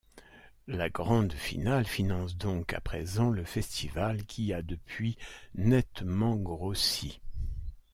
[0.65, 5.15] La Grande Finale finance donc à présent le festival qui a depuis
[5.53, 7.21] nettement grossi.